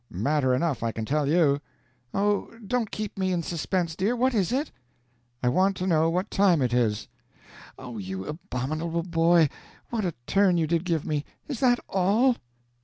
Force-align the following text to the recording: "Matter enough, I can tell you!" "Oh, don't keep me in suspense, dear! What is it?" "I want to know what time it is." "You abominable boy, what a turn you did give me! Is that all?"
"Matter 0.09 0.55
enough, 0.55 0.81
I 0.81 0.91
can 0.91 1.05
tell 1.05 1.29
you!" 1.29 1.61
"Oh, 2.11 2.49
don't 2.65 2.89
keep 2.89 3.19
me 3.19 3.31
in 3.31 3.43
suspense, 3.43 3.95
dear! 3.95 4.15
What 4.15 4.33
is 4.33 4.51
it?" 4.51 4.71
"I 5.43 5.49
want 5.49 5.77
to 5.77 5.85
know 5.85 6.09
what 6.09 6.31
time 6.31 6.63
it 6.63 6.73
is." 6.73 7.07
"You 7.79 8.25
abominable 8.25 9.03
boy, 9.03 9.47
what 9.91 10.03
a 10.03 10.15
turn 10.25 10.57
you 10.57 10.65
did 10.65 10.85
give 10.85 11.05
me! 11.05 11.23
Is 11.47 11.59
that 11.59 11.79
all?" 11.87 12.37